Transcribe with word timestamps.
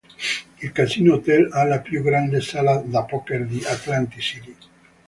Il 0.63 0.71
Casino 0.71 1.13
Hotel 1.13 1.49
ha 1.51 1.63
la 1.63 1.79
più 1.79 2.01
grande 2.01 2.41
sala 2.41 2.77
da 2.77 3.03
poker 3.03 3.45
di 3.45 3.63
Atlantic 3.63 4.19
City. 4.19 4.55